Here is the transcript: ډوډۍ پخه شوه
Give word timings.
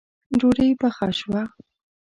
ډوډۍ 0.39 0.69
پخه 0.81 1.07
شوه 1.19 1.41